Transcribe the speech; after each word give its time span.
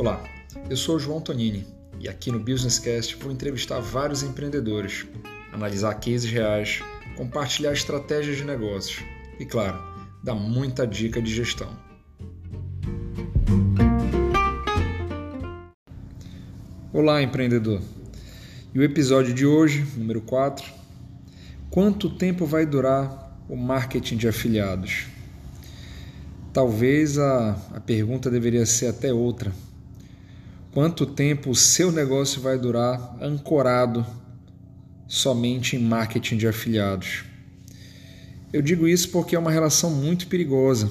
Olá, 0.00 0.24
eu 0.70 0.78
sou 0.78 0.98
João 0.98 1.20
Tonini 1.20 1.66
e 2.00 2.08
aqui 2.08 2.32
no 2.32 2.40
Businesscast 2.40 3.16
vou 3.16 3.30
entrevistar 3.30 3.80
vários 3.80 4.22
empreendedores, 4.22 5.06
analisar 5.52 5.92
cases 5.96 6.24
reais, 6.24 6.80
compartilhar 7.18 7.74
estratégias 7.74 8.38
de 8.38 8.44
negócios 8.44 9.04
e, 9.38 9.44
claro, 9.44 9.78
dar 10.24 10.34
muita 10.34 10.86
dica 10.86 11.20
de 11.20 11.30
gestão. 11.34 11.68
Olá, 16.94 17.22
empreendedor! 17.22 17.82
E 18.74 18.78
o 18.78 18.82
episódio 18.82 19.34
de 19.34 19.44
hoje, 19.44 19.86
número 19.98 20.22
4, 20.22 20.64
quanto 21.68 22.08
tempo 22.08 22.46
vai 22.46 22.64
durar 22.64 23.38
o 23.50 23.54
marketing 23.54 24.16
de 24.16 24.26
afiliados? 24.26 25.08
Talvez 26.54 27.18
a, 27.18 27.50
a 27.74 27.80
pergunta 27.80 28.30
deveria 28.30 28.64
ser 28.64 28.86
até 28.86 29.12
outra 29.12 29.52
quanto 30.72 31.04
tempo 31.06 31.50
o 31.50 31.54
seu 31.54 31.90
negócio 31.90 32.40
vai 32.40 32.58
durar 32.58 33.16
ancorado 33.20 34.06
somente 35.06 35.76
em 35.76 35.80
marketing 35.80 36.36
de 36.36 36.46
afiliados. 36.46 37.24
Eu 38.52 38.62
digo 38.62 38.86
isso 38.86 39.10
porque 39.10 39.34
é 39.34 39.38
uma 39.38 39.50
relação 39.50 39.90
muito 39.90 40.26
perigosa, 40.26 40.90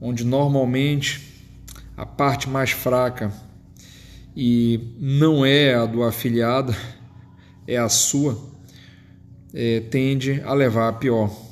onde 0.00 0.24
normalmente 0.24 1.34
a 1.96 2.04
parte 2.04 2.48
mais 2.48 2.70
fraca 2.70 3.32
e 4.36 4.94
não 4.98 5.46
é 5.46 5.74
a 5.74 5.86
do 5.86 6.02
afiliado, 6.02 6.76
é 7.66 7.78
a 7.78 7.88
sua, 7.88 8.38
é, 9.54 9.80
tende 9.80 10.42
a 10.44 10.52
levar 10.52 10.88
a 10.88 10.92
pior. 10.92 11.45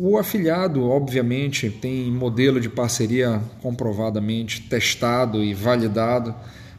O 0.00 0.16
afiliado, 0.16 0.88
obviamente, 0.88 1.68
tem 1.68 2.08
modelo 2.08 2.60
de 2.60 2.68
parceria 2.68 3.42
comprovadamente 3.60 4.62
testado 4.62 5.42
e 5.42 5.52
validado 5.52 6.32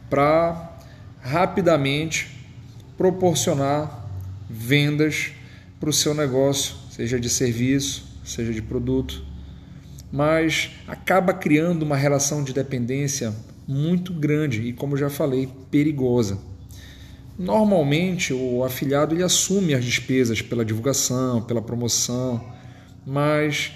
para 0.08 0.78
rapidamente 1.20 2.28
proporcionar 2.96 4.08
vendas 4.48 5.32
para 5.78 5.90
o 5.90 5.92
seu 5.92 6.14
negócio, 6.14 6.76
seja 6.90 7.20
de 7.20 7.28
serviço, 7.28 8.04
seja 8.24 8.54
de 8.54 8.62
produto, 8.62 9.22
mas 10.10 10.70
acaba 10.88 11.34
criando 11.34 11.82
uma 11.82 11.96
relação 11.96 12.42
de 12.42 12.54
dependência 12.54 13.34
muito 13.68 14.14
grande 14.14 14.62
e, 14.62 14.72
como 14.72 14.96
já 14.96 15.10
falei, 15.10 15.46
perigosa. 15.70 16.38
Normalmente, 17.38 18.32
o 18.32 18.64
afiliado 18.64 19.14
ele 19.14 19.22
assume 19.22 19.74
as 19.74 19.84
despesas 19.84 20.40
pela 20.40 20.64
divulgação, 20.64 21.42
pela 21.42 21.60
promoção 21.60 22.58
mas 23.06 23.72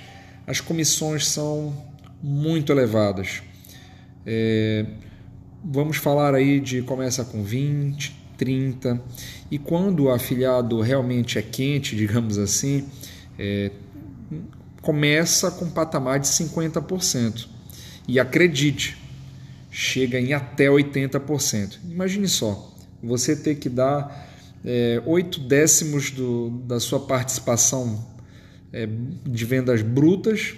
as 0.46 0.60
comissões 0.60 1.26
são 1.26 1.74
muito 2.22 2.72
elevadas. 2.72 3.42
É, 4.26 4.86
vamos 5.62 5.96
falar 5.96 6.34
aí 6.34 6.60
de 6.60 6.82
começa 6.82 7.24
com 7.24 7.42
20, 7.42 8.24
30 8.36 9.00
e 9.50 9.58
quando 9.58 10.04
o 10.04 10.10
afiliado 10.10 10.80
realmente 10.80 11.38
é 11.38 11.42
quente, 11.42 11.94
digamos 11.96 12.38
assim, 12.38 12.86
é, 13.38 13.70
começa 14.80 15.50
com 15.50 15.66
um 15.66 15.70
patamar 15.70 16.20
de 16.20 16.28
50%. 16.28 17.48
E 18.06 18.20
acredite, 18.20 18.98
chega 19.70 20.20
em 20.20 20.34
até 20.34 20.66
80%. 20.66 21.78
Imagine 21.90 22.28
só, 22.28 22.74
você 23.02 23.34
ter 23.34 23.54
que 23.54 23.68
dar 23.68 24.28
é, 24.64 25.02
8 25.06 25.40
décimos 25.40 26.10
do, 26.10 26.50
da 26.66 26.78
sua 26.78 27.00
participação 27.00 28.13
é, 28.74 28.88
de 29.24 29.44
vendas 29.44 29.82
brutas 29.82 30.52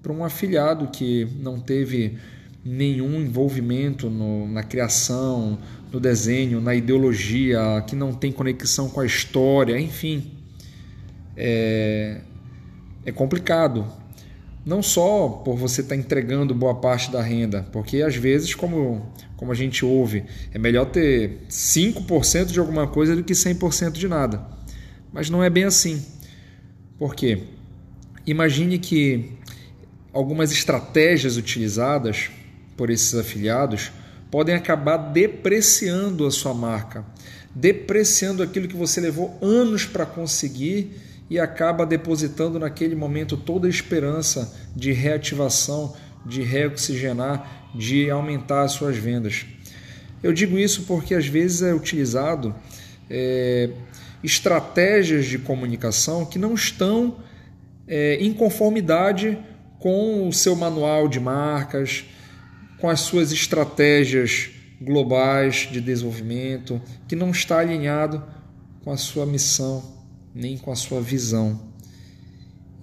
para 0.00 0.12
um 0.12 0.24
afiliado 0.24 0.86
que 0.86 1.26
não 1.40 1.58
teve 1.58 2.16
nenhum 2.64 3.20
envolvimento 3.20 4.08
no, 4.08 4.46
na 4.46 4.62
criação, 4.62 5.58
no 5.92 5.98
desenho, 5.98 6.60
na 6.60 6.74
ideologia, 6.74 7.82
que 7.86 7.96
não 7.96 8.12
tem 8.12 8.30
conexão 8.30 8.88
com 8.88 9.00
a 9.00 9.06
história, 9.06 9.78
enfim. 9.78 10.30
É, 11.36 12.20
é 13.04 13.10
complicado. 13.10 13.84
Não 14.64 14.82
só 14.82 15.28
por 15.28 15.56
você 15.56 15.80
estar 15.80 15.96
tá 15.96 16.00
entregando 16.00 16.54
boa 16.54 16.74
parte 16.76 17.10
da 17.10 17.22
renda, 17.22 17.66
porque 17.72 18.02
às 18.02 18.14
vezes, 18.14 18.54
como, 18.54 19.10
como 19.36 19.50
a 19.50 19.54
gente 19.54 19.84
ouve, 19.84 20.24
é 20.52 20.58
melhor 20.58 20.84
ter 20.86 21.40
5% 21.48 22.46
de 22.46 22.60
alguma 22.60 22.86
coisa 22.86 23.16
do 23.16 23.24
que 23.24 23.32
100% 23.32 23.92
de 23.92 24.06
nada. 24.06 24.46
Mas 25.12 25.28
não 25.28 25.42
é 25.42 25.50
bem 25.50 25.64
assim. 25.64 26.17
Por 26.98 27.14
quê? 27.14 27.44
Imagine 28.26 28.78
que 28.78 29.32
algumas 30.12 30.50
estratégias 30.50 31.36
utilizadas 31.36 32.30
por 32.76 32.90
esses 32.90 33.14
afiliados 33.14 33.92
podem 34.30 34.54
acabar 34.54 34.96
depreciando 34.96 36.26
a 36.26 36.30
sua 36.30 36.52
marca, 36.52 37.04
depreciando 37.54 38.42
aquilo 38.42 38.68
que 38.68 38.76
você 38.76 39.00
levou 39.00 39.38
anos 39.40 39.84
para 39.84 40.04
conseguir 40.04 40.96
e 41.30 41.38
acaba 41.38 41.86
depositando 41.86 42.58
naquele 42.58 42.96
momento 42.96 43.36
toda 43.36 43.66
a 43.66 43.70
esperança 43.70 44.52
de 44.74 44.92
reativação, 44.92 45.94
de 46.26 46.42
reoxigenar, 46.42 47.70
de 47.74 48.10
aumentar 48.10 48.62
as 48.62 48.72
suas 48.72 48.96
vendas. 48.96 49.46
Eu 50.20 50.32
digo 50.32 50.58
isso 50.58 50.82
porque 50.82 51.14
às 51.14 51.26
vezes 51.26 51.62
é 51.62 51.72
utilizado 51.72 52.54
é, 53.10 53.70
estratégias 54.22 55.26
de 55.26 55.38
comunicação 55.38 56.24
que 56.24 56.38
não 56.38 56.54
estão 56.54 57.18
é, 57.86 58.16
em 58.16 58.32
conformidade 58.32 59.38
com 59.78 60.28
o 60.28 60.32
seu 60.32 60.56
manual 60.56 61.08
de 61.08 61.20
marcas, 61.20 62.04
com 62.78 62.88
as 62.88 63.00
suas 63.00 63.32
estratégias 63.32 64.50
globais 64.80 65.68
de 65.70 65.80
desenvolvimento, 65.80 66.80
que 67.06 67.16
não 67.16 67.30
está 67.30 67.58
alinhado 67.58 68.22
com 68.84 68.92
a 68.92 68.96
sua 68.96 69.26
missão, 69.26 69.82
nem 70.34 70.56
com 70.56 70.70
a 70.70 70.76
sua 70.76 71.00
visão. 71.00 71.60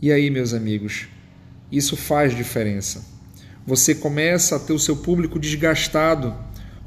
E 0.02 0.12
aí, 0.12 0.30
meus 0.30 0.54
amigos, 0.54 1.08
isso 1.72 1.96
faz 1.96 2.36
diferença. 2.36 3.06
Você 3.66 3.96
começa 3.96 4.56
a 4.56 4.60
ter 4.60 4.74
o 4.74 4.80
seu 4.80 4.98
público 4.98 5.40
desgastado 5.40 6.36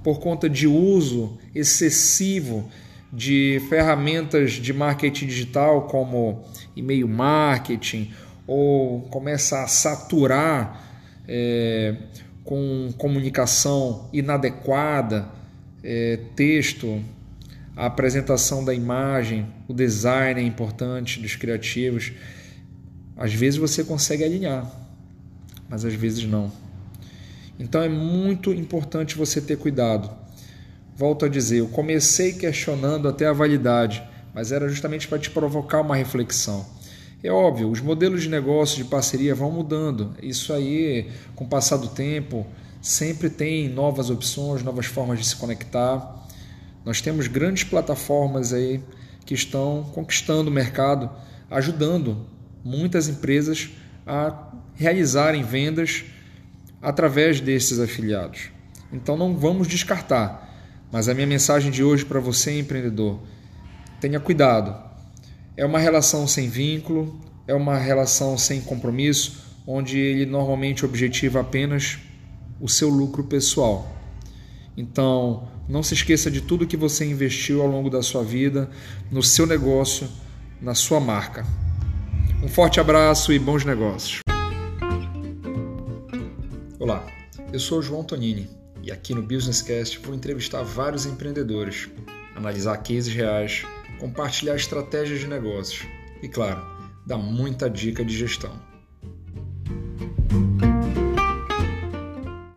por 0.05 0.21
conta 0.21 0.49
de 0.49 0.67
uso 0.67 1.39
excessivo 1.55 2.71
de 3.13 3.61
ferramentas 3.69 4.53
de 4.53 4.73
marketing 4.73 5.27
digital 5.27 5.83
como 5.89 6.45
e-mail 6.77 7.09
marketing 7.09 8.13
ou 8.47 9.03
começa 9.03 9.63
a 9.63 9.67
saturar 9.67 10.83
é, 11.27 11.97
com 12.45 12.93
comunicação 12.97 14.09
inadequada, 14.13 15.29
é, 15.83 16.19
texto, 16.35 17.03
a 17.77 17.87
apresentação 17.87 18.65
da 18.65 18.75
imagem, 18.75 19.47
o 19.69 19.75
design 19.75 20.41
é 20.41 20.45
importante 20.45 21.21
dos 21.21 21.37
criativos. 21.37 22.13
Às 23.17 23.33
vezes 23.35 23.59
você 23.59 23.85
consegue 23.85 24.25
alinhar, 24.25 24.71
mas 25.69 25.85
às 25.85 25.95
vezes 25.95 26.25
não. 26.25 26.51
Então 27.59 27.83
é 27.83 27.89
muito 27.89 28.53
importante 28.53 29.17
você 29.17 29.41
ter 29.41 29.59
cuidado 29.59 30.11
Volto 30.99 31.27
a 31.27 31.29
dizer, 31.29 31.61
eu 31.61 31.69
comecei 31.69 32.33
questionando 32.33 33.07
até 33.07 33.25
a 33.25 33.33
validade, 33.33 34.03
mas 34.35 34.51
era 34.51 34.69
justamente 34.69 35.07
para 35.07 35.17
te 35.17 35.31
provocar 35.31 35.81
uma 35.81 35.95
reflexão. 35.95 36.67
É 37.23 37.31
óbvio, 37.31 37.71
os 37.71 37.81
modelos 37.81 38.23
de 38.23 38.29
negócio 38.29 38.77
de 38.77 38.85
parceria 38.85 39.33
vão 39.33 39.53
mudando. 39.53 40.17
Isso 40.21 40.53
aí, 40.53 41.09
com 41.37 41.45
o 41.45 41.49
passar 41.49 41.77
do 41.77 41.87
tempo, 41.87 42.45
sempre 42.83 43.31
tem 43.31 43.69
novas 43.69 44.11
opções, 44.11 44.65
novas 44.65 44.87
formas 44.87 45.21
de 45.21 45.27
se 45.29 45.37
conectar. 45.37 46.27
Nós 46.85 47.01
temos 47.01 47.29
grandes 47.29 47.63
plataformas 47.63 48.53
aí 48.53 48.83
que 49.25 49.35
estão 49.35 49.89
conquistando 49.95 50.51
o 50.51 50.53
mercado, 50.53 51.09
ajudando 51.49 52.27
muitas 52.65 53.07
empresas 53.07 53.71
a 54.05 54.51
realizarem 54.75 55.45
vendas 55.45 56.05
através 56.83 57.41
desses 57.41 57.79
afiliados. 57.79 58.51
Então 58.93 59.17
não 59.17 59.37
vamos 59.37 59.69
descartar. 59.69 60.48
Mas 60.91 61.09
a 61.09 61.15
minha 61.15 61.27
mensagem 61.27 61.71
de 61.71 61.85
hoje 61.85 62.05
para 62.05 62.19
você, 62.19 62.59
empreendedor, 62.59 63.21
tenha 64.01 64.19
cuidado. 64.19 64.75
É 65.57 65.65
uma 65.65 65.79
relação 65.79 66.27
sem 66.27 66.49
vínculo, 66.49 67.21
é 67.47 67.55
uma 67.55 67.77
relação 67.77 68.39
sem 68.39 68.61
compromisso, 68.61 69.45
onde 69.67 69.99
ele 69.99 70.25
normalmente 70.25 70.85
objetiva 70.85 71.41
apenas 71.41 71.99
o 72.61 72.69
seu 72.69 72.89
lucro 72.89 73.25
pessoal. 73.25 73.95
Então, 74.77 75.49
não 75.69 75.83
se 75.83 75.93
esqueça 75.93 76.31
de 76.31 76.41
tudo 76.41 76.67
que 76.67 76.77
você 76.77 77.05
investiu 77.05 77.61
ao 77.61 77.69
longo 77.69 77.91
da 77.91 78.03
sua 78.03 78.25
vida, 78.25 78.71
no 79.11 79.23
seu 79.23 79.47
negócio, 79.47 80.09
na 80.61 80.75
sua 80.75 81.01
marca. 81.01 81.45
Um 82.43 82.49
forte 82.49 82.81
abraço 82.81 83.33
e 83.33 83.39
bons 83.39 83.65
negócios. 83.65 84.21
Olá, 86.79 87.05
eu 87.53 87.61
sou 87.61 87.83
João 87.83 88.05
Tonini 88.05 88.58
e 88.89 88.91
aqui 88.91 89.15
no 89.15 89.23
Businesscast 89.23 89.99
vou 89.99 90.15
entrevistar 90.15 90.63
vários 90.63 91.05
empreendedores, 91.05 91.91
analisar 92.35 92.79
cases 92.79 93.13
reais, 93.13 93.63
compartilhar 94.01 94.57
estratégias 94.57 95.21
de 95.21 95.27
negócios 95.27 95.87
e, 96.23 96.29
claro, 96.29 96.65
dar 97.05 97.19
muita 97.19 97.69
dica 97.69 98.03
de 98.03 98.17
gestão. 98.17 98.68